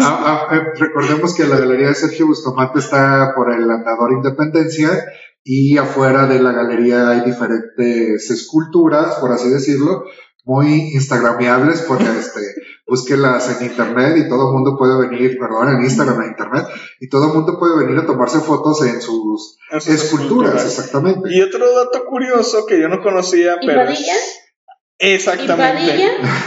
Recordemos 0.79 1.35
que 1.35 1.45
la 1.45 1.57
galería 1.57 1.87
de 1.87 1.95
Sergio 1.95 2.27
Bustamante 2.27 2.79
está 2.79 3.33
por 3.35 3.51
el 3.51 3.69
andador 3.69 4.11
Independencia 4.11 4.89
y 5.43 5.77
afuera 5.77 6.27
de 6.27 6.41
la 6.41 6.51
galería 6.51 7.09
hay 7.09 7.21
diferentes 7.21 8.29
esculturas, 8.29 9.15
por 9.15 9.31
así 9.31 9.49
decirlo, 9.49 10.03
muy 10.43 10.91
instagramiables, 10.93 11.81
porque 11.87 12.05
este, 12.05 12.41
búsquelas 12.87 13.59
en 13.59 13.67
internet 13.67 14.15
y 14.17 14.29
todo 14.29 14.47
el 14.47 14.53
mundo 14.53 14.77
puede 14.77 15.07
venir, 15.07 15.37
perdón, 15.39 15.75
en 15.75 15.83
Instagram, 15.83 16.21
en 16.21 16.29
internet, 16.29 16.65
y 16.99 17.09
todo 17.09 17.27
el 17.27 17.33
mundo 17.33 17.59
puede 17.59 17.77
venir 17.85 17.99
a 17.99 18.05
tomarse 18.05 18.39
fotos 18.39 18.81
en 18.85 19.01
sus 19.01 19.57
esculturas, 19.87 20.65
exactamente. 20.65 21.29
Y 21.31 21.41
otro 21.41 21.75
dato 21.75 22.05
curioso 22.05 22.65
que 22.65 22.79
yo 22.79 22.87
no 22.87 23.01
conocía, 23.01 23.57
¿Y 23.61 23.67
pero... 23.67 23.83
Padilla? 23.85 24.13
Exactamente. 24.99 25.95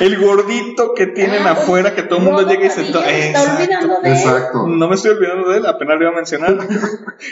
¿Y? 0.00 0.04
El 0.04 0.18
gordito 0.18 0.92
que 0.94 1.06
tienen 1.06 1.42
Ah, 1.46 1.52
pues, 1.54 1.62
afuera, 1.64 1.94
que 1.94 2.02
todo 2.02 2.18
el 2.18 2.24
mundo 2.24 2.42
llega 2.48 2.66
y 2.66 2.70
se 2.70 2.82
toma. 2.84 3.04
se 3.06 3.26
está 3.28 3.54
olvidando 3.54 4.00
de 4.00 4.10
él. 4.10 4.16
Exacto. 4.16 4.66
No 4.66 4.88
me 4.88 4.94
estoy 4.96 5.12
olvidando 5.12 5.48
de 5.50 5.58
él, 5.58 5.66
apenas 5.66 5.96
lo 5.96 6.02
iba 6.02 6.10
a 6.12 6.16
mencionar. 6.16 6.58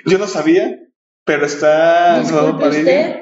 Yo 0.07 0.19
no 0.19 0.27
sabía, 0.29 0.79
pero 1.25 1.45
está 1.47 2.21
Disculpe 2.21 2.61
Padilla. 2.61 2.79
usted. 2.81 3.17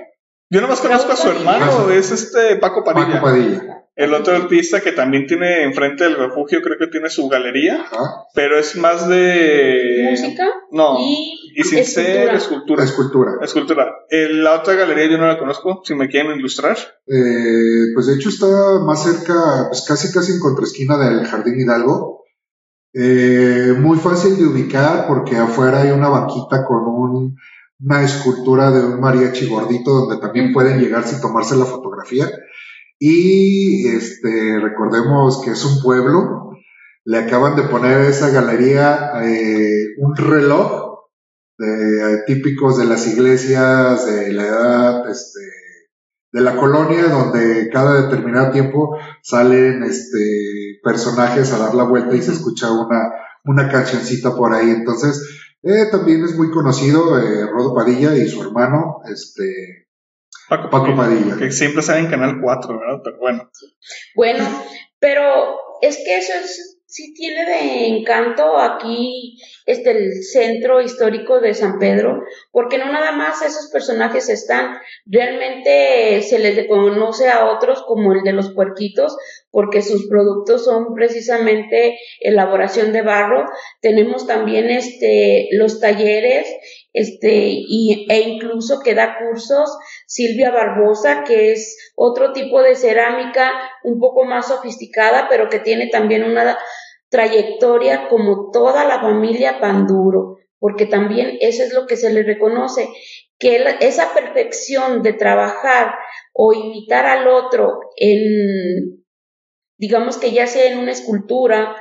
Yo 0.51 0.61
nomás 0.61 0.81
conozco 0.81 1.13
a 1.13 1.17
su 1.17 1.29
hermano, 1.31 1.91
es 1.91 2.11
este 2.13 2.57
Paco 2.57 2.85
Padilla. 2.85 3.15
Paco 3.15 3.25
Padilla. 3.27 3.86
El 3.97 4.13
otro 4.13 4.37
artista 4.37 4.83
que 4.83 4.93
también 4.93 5.27
tiene 5.27 5.63
enfrente 5.65 6.05
del 6.05 6.17
refugio, 6.17 6.61
creo 6.63 6.77
que 6.79 6.89
tiene 6.89 7.09
su 7.09 7.29
galería, 7.29 7.81
Ajá. 7.81 8.27
pero 8.35 8.59
es 8.59 8.77
más 8.77 9.09
de. 9.09 10.09
Música 10.11 10.45
No. 10.71 10.99
y, 11.01 11.35
Y 11.57 11.63
sin 11.65 11.83
ser 11.85 12.35
escultura. 12.35 12.85
Escultura. 12.85 13.33
Escultura. 13.43 13.87
La 14.11 14.53
otra 14.61 14.75
galería 14.75 15.11
yo 15.11 15.17
no 15.17 15.27
la 15.27 15.39
conozco, 15.39 15.81
si 15.85 15.95
me 15.95 16.09
quieren 16.09 16.39
ilustrar. 16.39 16.77
Eh, 17.07 17.93
pues 17.95 18.07
de 18.07 18.15
hecho 18.17 18.29
está 18.29 18.47
más 18.85 19.03
cerca, 19.03 19.69
pues 19.71 19.83
casi 19.89 20.13
casi 20.13 20.33
en 20.33 20.41
contraesquina 20.41 20.99
del 20.99 21.25
Jardín 21.27 21.59
Hidalgo. 21.59 22.25
Eh, 22.93 23.75
muy 23.79 23.99
fácil 23.99 24.37
de 24.37 24.47
ubicar 24.47 25.07
porque 25.07 25.37
afuera 25.37 25.83
hay 25.83 25.91
una 25.91 26.09
banquita 26.09 26.65
con 26.67 26.87
un- 26.87 27.37
una 27.81 28.03
escultura 28.03 28.71
de 28.71 28.81
un 28.87 29.01
mariachi 29.01 29.49
gordito 29.49 29.91
donde 29.91 30.17
también 30.19 30.53
pueden 30.53 30.81
llegar 30.81 31.05
sin 31.05 31.21
tomarse 31.21 31.57
la 31.57 31.67
fotografía. 31.67 32.27
Y 32.99 33.89
este, 33.89 34.59
recordemos 34.61 35.43
que 35.45 35.51
es 35.51 35.65
un 35.65 35.83
pueblo. 35.83 36.51
Le 37.05 37.19
acaban 37.19 37.57
de 37.57 37.63
poner 37.65 37.99
a 37.99 38.09
esa 38.09 38.31
galería 38.31 39.13
eh, 39.23 39.95
un 39.99 40.17
reloj 40.17 40.87
de, 41.59 42.23
típicos 42.27 42.79
de 42.79 42.85
las 42.87 43.07
iglesias 43.07 44.07
de 44.07 44.33
la 44.33 44.47
edad 44.47 45.11
este, 45.11 45.41
de 46.33 46.41
la 46.41 46.57
colonia 46.57 47.05
donde 47.05 47.71
cada 47.73 48.03
determinado 48.03 48.51
tiempo 48.51 48.99
salen 49.23 49.83
este 49.85 50.81
personajes 50.83 51.53
a 51.53 51.59
dar 51.59 51.75
la 51.75 51.85
vuelta 51.85 52.15
y 52.15 52.23
se 52.23 52.33
escucha 52.33 52.71
una, 52.71 53.11
una 53.45 53.69
cancioncita 53.71 54.35
por 54.37 54.53
ahí. 54.53 54.71
Entonces, 54.71 55.21
eh, 55.63 55.87
también 55.91 56.25
es 56.25 56.37
muy 56.37 56.51
conocido 56.51 57.19
eh, 57.19 57.47
Rodo 57.47 57.75
Padilla 57.75 58.15
y 58.17 58.29
su 58.29 58.43
hermano, 58.43 58.99
este 59.11 59.86
Paco, 60.49 60.71
Paco 60.71 60.97
Padilla. 60.97 61.37
Que 61.37 61.51
siempre 61.51 61.83
sale 61.83 62.01
en 62.01 62.11
Canal 62.11 62.41
4, 62.41 62.79
¿verdad? 62.79 63.01
Pero 63.03 63.19
bueno. 63.19 63.51
Bueno, 64.15 64.45
pero 64.99 65.59
es 65.83 65.97
que 66.05 66.17
eso 66.19 66.33
es, 66.35 66.81
sí 66.87 67.13
tiene 67.15 67.45
de 67.45 67.87
encanto 67.89 68.59
aquí 68.59 69.39
este 69.67 69.91
el 69.91 70.23
centro 70.23 70.81
histórico 70.81 71.41
de 71.41 71.53
San 71.53 71.79
Pedro, 71.79 72.23
porque 72.53 72.79
no 72.79 72.91
nada 72.91 73.13
más 73.13 73.43
esos 73.43 73.71
personajes 73.71 74.29
están, 74.29 74.79
realmente 75.05 76.23
se 76.23 76.39
les 76.39 76.57
reconoce 76.57 77.29
a 77.29 77.47
otros 77.47 77.83
como 77.83 78.13
el 78.13 78.23
de 78.23 78.33
los 78.33 78.55
puerquitos, 78.55 79.17
porque 79.57 79.81
sus 79.81 80.07
productos 80.07 80.67
son 80.67 80.93
precisamente 80.95 81.99
elaboración 82.21 82.93
de 82.93 83.01
barro. 83.01 83.47
Tenemos 83.81 84.27
también 84.27 84.69
este 84.69 85.49
los 85.53 85.81
talleres 85.81 86.47
este 86.93 87.55
y, 87.67 88.07
e 88.11 88.21
incluso 88.21 88.81
que 88.85 88.95
da 88.95 89.17
cursos 89.19 89.75
Silvia 90.07 90.51
Barbosa, 90.51 91.25
que 91.25 91.53
es 91.53 91.75
otro 91.97 92.35
tipo 92.35 92.61
de 92.61 92.77
cerámica 92.77 93.51
un 93.83 93.99
poco 93.99 94.27
más 94.27 94.49
sofisticada, 94.49 95.27
pero 95.31 95.49
que 95.49 95.59
tiene 95.59 95.87
también 95.87 96.25
una 96.25 96.59
trayectoria 97.09 98.09
como 98.11 98.51
toda 98.53 98.85
la 98.85 99.01
familia 99.01 99.59
Panduro, 99.59 100.37
porque 100.59 100.85
también 100.85 101.39
eso 101.41 101.63
es 101.63 101.73
lo 101.73 101.87
que 101.87 101.97
se 101.97 102.13
le 102.13 102.25
reconoce, 102.25 102.91
que 103.39 103.65
esa 103.81 104.13
perfección 104.13 105.03
de 105.03 105.15
trabajar 105.15 105.95
o 106.35 106.53
imitar 106.53 107.07
al 107.07 107.27
otro 107.27 107.81
en, 107.97 109.06
digamos 109.79 110.17
que 110.19 110.33
ya 110.33 110.47
sea 110.47 110.71
en 110.71 110.79
una 110.79 110.93
escultura, 110.93 111.77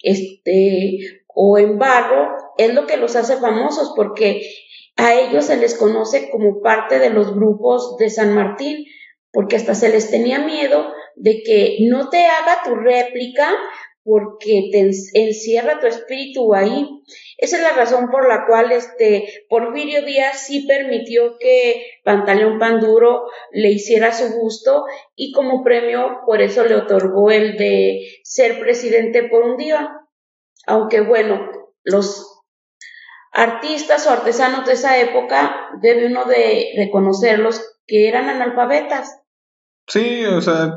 este, 0.00 0.98
o 1.26 1.58
en 1.58 1.78
barro, 1.78 2.28
es 2.58 2.74
lo 2.74 2.86
que 2.86 2.96
los 2.96 3.16
hace 3.16 3.36
famosos, 3.36 3.92
porque 3.96 4.42
a 4.96 5.14
ellos 5.14 5.46
se 5.46 5.56
les 5.56 5.74
conoce 5.74 6.30
como 6.30 6.60
parte 6.62 6.98
de 6.98 7.10
los 7.10 7.34
grupos 7.34 7.96
de 7.98 8.10
San 8.10 8.34
Martín, 8.34 8.86
porque 9.30 9.56
hasta 9.56 9.74
se 9.74 9.90
les 9.90 10.10
tenía 10.10 10.38
miedo 10.38 10.92
de 11.14 11.42
que 11.42 11.78
no 11.88 12.08
te 12.08 12.24
haga 12.24 12.62
tu 12.64 12.74
réplica 12.74 13.54
porque 14.06 14.68
te 14.70 14.78
en- 14.78 14.92
encierra 15.14 15.80
tu 15.80 15.88
espíritu 15.88 16.54
ahí. 16.54 16.88
Esa 17.36 17.56
es 17.56 17.62
la 17.62 17.72
razón 17.72 18.08
por 18.08 18.26
la 18.28 18.46
cual 18.46 18.70
este 18.70 19.26
Porfirio 19.48 20.02
Díaz 20.02 20.46
sí 20.46 20.64
permitió 20.66 21.36
que 21.38 21.84
Pantaleón 22.04 22.58
Panduro 22.60 23.24
le 23.50 23.70
hiciera 23.70 24.12
su 24.12 24.32
gusto 24.38 24.84
y 25.16 25.32
como 25.32 25.64
premio 25.64 26.20
por 26.24 26.40
eso 26.40 26.64
le 26.64 26.76
otorgó 26.76 27.30
el 27.32 27.56
de 27.56 28.00
ser 28.22 28.60
presidente 28.60 29.24
por 29.24 29.42
un 29.42 29.56
día. 29.56 29.90
Aunque 30.68 31.00
bueno, 31.00 31.50
los 31.82 32.40
artistas 33.32 34.06
o 34.06 34.10
artesanos 34.10 34.64
de 34.66 34.72
esa 34.74 34.98
época 35.00 35.68
debe 35.82 36.06
uno 36.06 36.24
de 36.26 36.72
reconocerlos 36.76 37.60
que 37.86 38.08
eran 38.08 38.28
analfabetas. 38.28 39.20
Sí, 39.86 40.24
o 40.24 40.40
sea, 40.40 40.74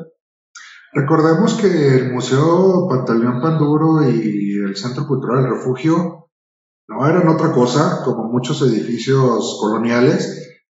Recordemos 0.94 1.54
que 1.56 1.68
el 1.68 2.12
Museo 2.12 2.88
Pantaleón 2.90 3.42
Panduro 3.42 4.10
y 4.10 4.58
el 4.64 4.76
Centro 4.76 5.06
Cultural 5.06 5.46
El 5.46 5.52
Refugio 5.52 6.20
no 6.88 7.08
eran 7.08 7.28
otra 7.28 7.52
cosa, 7.52 8.02
como 8.04 8.24
muchos 8.24 8.62
edificios 8.64 9.60
coloniales, 9.62 10.66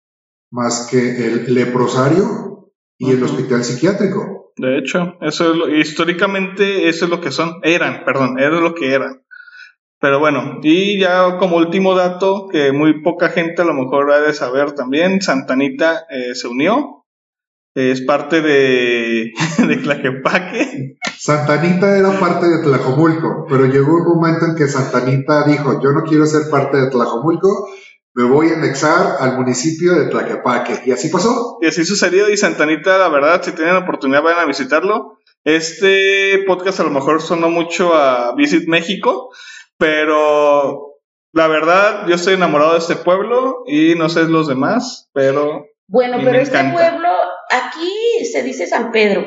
más 0.52 0.88
que 0.92 1.26
el 1.26 1.54
leprosario 1.54 2.72
y 2.98 3.12
el 3.12 3.24
hospital 3.24 3.64
psiquiátrico. 3.64 4.52
de 4.58 4.80
hecho, 4.80 5.14
eso 5.22 5.52
es 5.52 5.58
lo, 5.58 5.70
históricamente 5.70 6.90
eso 6.90 7.06
es 7.06 7.12
lo 7.12 7.22
que 7.22 7.32
son, 7.32 7.62
eran, 7.64 8.04
perdón, 8.04 8.38
es 8.38 8.52
lo 8.52 8.76
que 8.76 8.94
eran. 8.94 9.24
Pero 10.02 10.20
bueno, 10.20 10.60
y 10.62 11.00
ya 11.00 11.38
como 11.38 11.58
último 11.58 11.96
dato, 11.96 12.48
que 12.50 12.74
muy 12.74 13.02
poca 13.02 13.30
gente 13.30 13.62
a 13.62 13.66
lo 13.66 13.74
mejor 13.74 14.12
ha 14.12 14.20
de 14.20 14.34
saber 14.34 14.74
también, 14.74 15.22
Santanita 15.22 16.06
eh, 16.10 16.36
se 16.36 16.50
unió, 16.50 16.99
es 17.76 18.02
parte 18.02 18.42
de, 18.42 19.32
de 19.68 19.78
Tlaquepaque. 19.78 20.98
Santanita 21.18 21.98
era 21.98 22.20
parte 22.20 22.48
de 22.48 22.64
Tlajomulco, 22.64 23.46
pero 23.50 23.66
llegó 23.66 23.98
un 23.98 24.16
momento 24.16 24.46
en 24.46 24.56
que 24.56 24.68
Santanita 24.68 25.46
dijo, 25.46 25.82
yo 25.82 25.92
no 25.92 26.04
quiero 26.04 26.26
ser 26.26 26.50
parte 26.50 26.78
de 26.78 26.90
Tlajomulco, 26.90 27.70
me 28.14 28.24
voy 28.24 28.50
a 28.50 28.56
anexar 28.56 29.18
al 29.20 29.38
municipio 29.38 29.94
de 29.94 30.08
Tlaquepaque. 30.10 30.82
Y 30.86 30.92
así 30.92 31.10
pasó. 31.10 31.58
Y 31.62 31.68
así 31.68 31.86
sucedió, 31.86 32.30
y 32.30 32.38
Santanita, 32.38 32.98
la 32.98 33.10
verdad, 33.10 33.42
si 33.44 33.52
tienen 33.52 33.76
oportunidad, 33.76 34.24
vayan 34.24 34.42
a 34.42 34.46
visitarlo. 34.46 35.20
Este 35.44 36.44
podcast 36.46 36.82
a 36.82 36.84
lo 36.84 36.90
mejor 36.90 37.22
sonó 37.22 37.50
mucho 37.50 37.94
a 37.94 38.36
Visit 38.36 38.68
México, 38.68 39.30
pero 39.78 40.90
la 41.32 41.48
verdad, 41.48 42.08
yo 42.08 42.16
estoy 42.16 42.34
enamorado 42.34 42.74
de 42.74 42.80
este 42.80 42.96
pueblo 42.96 43.64
y 43.68 43.96
no 43.96 44.10
sé 44.10 44.24
los 44.26 44.48
demás, 44.48 45.10
pero... 45.14 45.69
Bueno, 45.91 46.19
pero 46.24 46.39
este 46.39 46.60
pueblo, 46.72 47.10
aquí 47.50 48.24
se 48.24 48.43
dice 48.43 48.67
San 48.67 48.91
Pedro, 48.91 49.25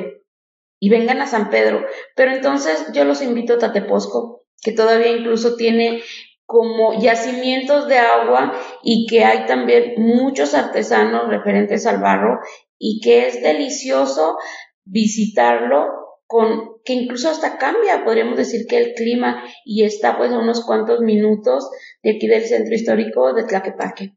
y 0.79 0.91
vengan 0.91 1.21
a 1.21 1.27
San 1.27 1.51
Pedro, 1.51 1.85
pero 2.15 2.31
entonces 2.31 2.87
yo 2.95 3.05
los 3.05 3.21
invito 3.21 3.55
a 3.55 3.59
Tateposco, 3.59 4.45
que 4.63 4.71
todavía 4.71 5.11
incluso 5.11 5.57
tiene 5.57 6.03
como 6.47 7.01
yacimientos 7.01 7.89
de 7.89 7.99
agua 7.99 8.53
y 8.83 9.07
que 9.09 9.25
hay 9.25 9.47
también 9.47 9.95
muchos 9.97 10.55
artesanos 10.55 11.29
referentes 11.29 11.85
al 11.85 12.01
barro 12.01 12.39
y 12.79 13.01
que 13.01 13.27
es 13.27 13.43
delicioso 13.43 14.37
visitarlo 14.85 15.87
con 16.27 16.77
que 16.85 16.93
incluso 16.93 17.29
hasta 17.29 17.59
cambia, 17.59 18.05
podríamos 18.05 18.37
decir 18.37 18.67
que 18.69 18.79
el 18.79 18.95
clima 18.95 19.43
y 19.65 19.83
está 19.83 20.17
pues 20.17 20.31
a 20.31 20.39
unos 20.39 20.65
cuantos 20.65 21.01
minutos 21.01 21.69
de 22.05 22.13
aquí 22.13 22.29
del 22.29 22.45
centro 22.45 22.73
histórico 22.73 23.33
de 23.35 23.45
Tlaquepaque. 23.45 24.15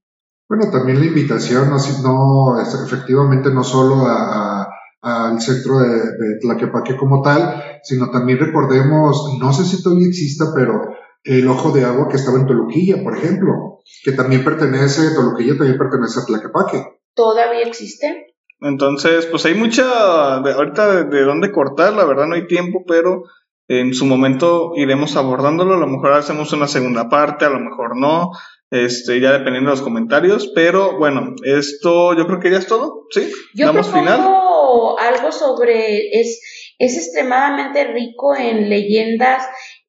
Bueno, 0.47 0.69
también 0.71 0.99
la 0.99 1.05
invitación, 1.07 1.69
no, 1.69 1.77
no 2.03 2.61
efectivamente 2.61 3.49
no 3.51 3.63
solo 3.63 4.05
a, 4.05 4.67
al 5.01 5.41
centro 5.41 5.79
de, 5.79 5.89
de, 5.89 6.39
Tlaquepaque 6.41 6.97
como 6.97 7.21
tal, 7.21 7.79
sino 7.83 8.09
también 8.11 8.39
recordemos, 8.39 9.37
no 9.39 9.53
sé 9.53 9.63
si 9.63 9.81
todavía 9.81 10.07
exista, 10.07 10.45
pero 10.55 10.81
el 11.23 11.47
ojo 11.47 11.71
de 11.71 11.83
agua 11.83 12.07
que 12.07 12.17
estaba 12.17 12.39
en 12.39 12.45
Toluquilla, 12.45 13.03
por 13.03 13.17
ejemplo, 13.17 13.81
que 14.03 14.11
también 14.11 14.43
pertenece, 14.43 15.15
Toluquilla 15.15 15.57
también 15.57 15.77
pertenece 15.77 16.19
a 16.19 16.25
Tlaquepaque. 16.25 16.85
¿Todavía 17.15 17.61
existe? 17.61 18.35
Entonces, 18.61 19.25
pues 19.25 19.45
hay 19.45 19.55
mucha, 19.55 20.39
de, 20.41 20.53
ahorita 20.53 21.03
de, 21.05 21.21
dónde 21.23 21.51
cortar, 21.51 21.93
la 21.93 22.05
verdad 22.05 22.27
no 22.27 22.35
hay 22.35 22.47
tiempo, 22.47 22.83
pero 22.87 23.23
en 23.67 23.93
su 23.93 24.05
momento 24.05 24.73
iremos 24.75 25.15
abordándolo, 25.15 25.73
a 25.73 25.79
lo 25.79 25.87
mejor 25.87 26.13
hacemos 26.13 26.53
una 26.53 26.67
segunda 26.67 27.09
parte, 27.09 27.45
a 27.45 27.49
lo 27.49 27.59
mejor 27.59 27.97
no, 27.97 28.31
este, 28.75 29.19
ya 29.19 29.31
dependiendo 29.31 29.69
de 29.69 29.77
los 29.77 29.83
comentarios, 29.83 30.51
pero 30.53 30.97
bueno, 30.97 31.35
esto 31.43 32.15
yo 32.15 32.27
creo 32.27 32.39
que 32.39 32.51
ya 32.51 32.57
es 32.57 32.67
todo, 32.67 33.07
¿sí? 33.11 33.31
Yo 33.53 33.67
Damos 33.67 33.87
final. 33.89 34.19
algo 34.19 35.31
sobre, 35.31 36.19
es, 36.19 36.41
es 36.77 36.97
extremadamente 36.97 37.85
rico 37.85 38.35
en 38.35 38.69
leyendas, 38.69 39.43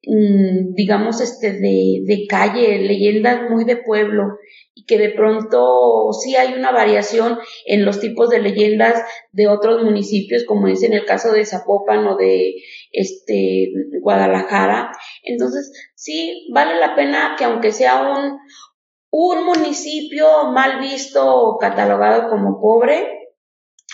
mm, 0.05 0.73
digamos, 0.73 1.21
este, 1.21 1.53
de, 1.53 2.01
de 2.05 2.25
calle, 2.27 2.79
leyendas 2.79 3.49
muy 3.49 3.65
de 3.65 3.77
pueblo, 3.77 4.23
y 4.77 4.85
que 4.85 4.99
de 4.99 5.09
pronto 5.09 6.11
sí 6.13 6.35
hay 6.35 6.53
una 6.53 6.71
variación 6.71 7.39
en 7.65 7.83
los 7.83 7.99
tipos 7.99 8.29
de 8.29 8.39
leyendas 8.39 9.01
de 9.31 9.47
otros 9.47 9.83
municipios, 9.83 10.43
como 10.45 10.67
es 10.67 10.83
en 10.83 10.93
el 10.93 11.03
caso 11.03 11.31
de 11.31 11.45
Zapopan 11.45 12.05
o 12.05 12.15
de 12.15 12.53
este 12.91 13.71
Guadalajara. 14.01 14.91
Entonces, 15.23 15.71
sí 15.95 16.47
vale 16.53 16.79
la 16.79 16.95
pena 16.95 17.35
que 17.39 17.45
aunque 17.45 17.71
sea 17.71 18.03
un, 18.03 18.37
un 19.11 19.45
municipio 19.45 20.51
mal 20.51 20.79
visto 20.79 21.25
o 21.25 21.57
catalogado 21.57 22.29
como 22.29 22.59
pobre, 22.61 23.33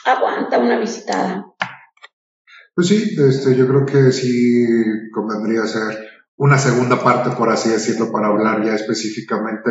aguanta 0.05 0.59
una 0.59 0.79
visitada. 0.79 1.45
Pues 2.75 2.87
sí, 2.87 3.15
este, 3.17 3.55
yo 3.55 3.67
creo 3.67 3.85
que 3.85 4.11
sí 4.11 4.65
convendría 5.13 5.63
hacer 5.63 6.09
una 6.37 6.57
segunda 6.57 7.03
parte, 7.03 7.35
por 7.35 7.49
así 7.49 7.69
decirlo, 7.69 8.11
para 8.11 8.27
hablar 8.27 8.65
ya 8.65 8.73
específicamente 8.73 9.69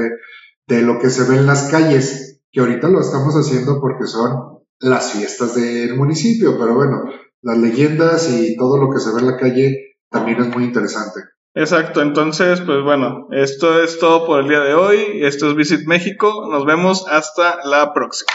de 0.69 0.83
lo 0.83 1.01
que 1.01 1.11
se 1.11 1.29
ve 1.29 1.37
en 1.37 1.47
las 1.47 1.69
calles, 1.71 2.41
que 2.53 2.61
ahorita 2.61 2.89
lo 2.89 3.01
estamos 3.01 3.35
haciendo 3.35 3.81
porque 3.81 4.07
son 4.07 4.61
las 4.79 5.13
fiestas 5.13 5.55
del 5.55 5.97
municipio, 5.97 6.57
pero 6.59 6.75
bueno, 6.75 7.05
las 7.41 7.59
leyendas 7.59 8.31
y 8.31 8.57
todo 8.57 8.79
lo 8.79 8.93
que 8.93 9.01
se 9.01 9.13
ve 9.13 9.21
en 9.21 9.27
la 9.27 9.37
calle 9.37 9.97
también 10.09 10.41
es 10.41 10.49
muy 10.55 10.65
interesante. 10.65 11.21
Exacto, 11.55 12.01
entonces, 12.01 12.63
pues 12.63 12.83
bueno, 12.83 13.29
esto 13.31 13.83
es 13.83 13.99
todo 13.99 14.25
por 14.25 14.41
el 14.41 14.49
día 14.49 14.61
de 14.61 14.75
hoy. 14.75 15.21
Esto 15.23 15.51
es 15.51 15.55
Visit 15.55 15.87
México. 15.87 16.49
Nos 16.51 16.65
vemos 16.65 17.07
hasta 17.09 17.59
la 17.65 17.93
próxima. 17.93 18.33